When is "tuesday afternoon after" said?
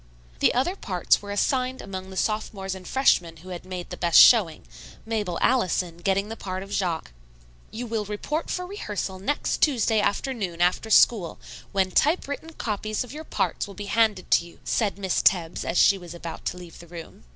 9.61-10.89